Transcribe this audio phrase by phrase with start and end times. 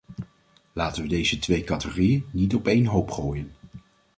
[0.73, 3.51] Laten we deze twee categorieën niet op één hoop gooien.